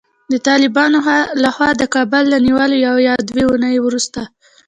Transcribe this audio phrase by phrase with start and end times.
[0.31, 0.99] د طالبانو
[1.43, 4.21] له خوا د کابل له نیولو یوه یا دوې اوونۍ وروسته